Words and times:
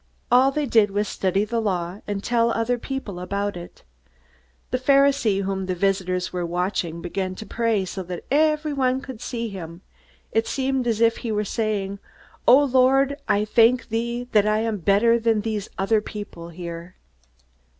All 0.31 0.49
they 0.49 0.65
did 0.65 0.89
was 0.89 1.07
study 1.07 1.45
the 1.45 1.59
Law 1.59 1.99
and 2.07 2.23
tell 2.23 2.49
other 2.49 2.79
people 2.79 3.19
about 3.19 3.55
it. 3.55 3.83
The 4.71 4.79
Pharisee 4.79 5.43
whom 5.43 5.67
the 5.67 5.75
visitors 5.75 6.33
were 6.33 6.43
watching 6.43 7.03
began 7.03 7.35
to 7.35 7.45
pray 7.45 7.85
so 7.85 8.01
that 8.01 8.23
everyone 8.31 9.01
could 9.01 9.21
see 9.21 9.49
him. 9.49 9.81
It 10.31 10.47
seemed 10.47 10.87
as 10.87 11.01
if 11.01 11.17
he 11.17 11.31
were 11.31 11.45
saying, 11.45 11.99
"O 12.47 12.63
Lord, 12.63 13.15
I 13.29 13.45
thank 13.45 13.89
thee 13.89 14.27
that 14.31 14.47
I 14.47 14.61
am 14.61 14.77
better 14.79 15.19
than 15.19 15.41
these 15.41 15.69
other 15.77 16.01
people 16.01 16.49
here!" 16.49 16.95